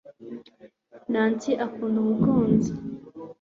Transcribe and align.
Nancy 1.11 1.51
akunda 1.65 1.97
umuziki 2.01 2.71